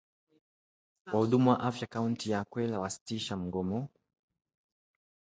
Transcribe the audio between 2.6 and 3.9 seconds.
wasitisha mgomo